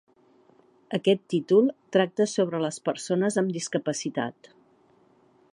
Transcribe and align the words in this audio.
Aquest 0.97 1.21
títol 1.33 1.69
tracta 1.97 2.27
sobre 2.33 2.63
les 2.65 2.81
persones 2.89 3.41
amb 3.43 3.57
discapacitat. 3.59 4.55